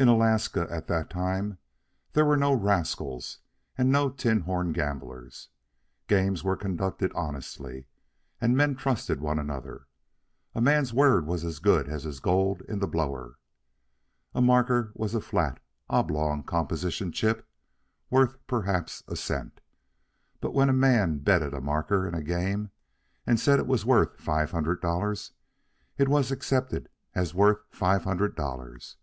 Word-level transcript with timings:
In 0.00 0.06
Alaska, 0.06 0.68
at 0.70 0.86
that 0.86 1.10
time, 1.10 1.58
there 2.12 2.24
were 2.24 2.36
no 2.36 2.52
rascals 2.54 3.38
and 3.76 3.90
no 3.90 4.08
tin 4.08 4.42
horn 4.42 4.70
gamblers. 4.70 5.48
Games 6.06 6.44
were 6.44 6.56
conducted 6.56 7.10
honestly, 7.16 7.88
and 8.40 8.56
men 8.56 8.76
trusted 8.76 9.20
one 9.20 9.40
another. 9.40 9.88
A 10.54 10.60
man's 10.60 10.92
word 10.94 11.26
was 11.26 11.44
as 11.44 11.58
good 11.58 11.88
as 11.88 12.04
his 12.04 12.20
gold 12.20 12.60
in 12.68 12.78
the 12.78 12.86
blower. 12.86 13.38
A 14.36 14.40
marker 14.40 14.92
was 14.94 15.16
a 15.16 15.20
flat, 15.20 15.58
oblong 15.90 16.44
composition 16.44 17.10
chip 17.10 17.44
worth, 18.08 18.36
perhaps, 18.46 19.02
a 19.08 19.16
cent. 19.16 19.60
But 20.40 20.54
when 20.54 20.68
a 20.68 20.72
man 20.72 21.18
betted 21.18 21.52
a 21.52 21.60
marker 21.60 22.06
in 22.06 22.14
a 22.14 22.22
game 22.22 22.70
and 23.26 23.40
said 23.40 23.58
it 23.58 23.66
was 23.66 23.84
worth 23.84 24.20
five 24.20 24.52
hundred 24.52 24.80
dollars, 24.80 25.32
it 25.96 26.06
was 26.06 26.30
accepted 26.30 26.88
as 27.16 27.34
worth 27.34 27.58
five 27.72 28.04
hundred 28.04 28.36
dollars. 28.36 28.94